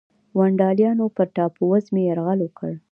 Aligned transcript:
ونډالیانو 0.37 1.05
پر 1.15 1.25
ټاپو 1.35 1.61
وزمې 1.71 2.01
یرغل 2.09 2.39
وکړ. 2.43 2.71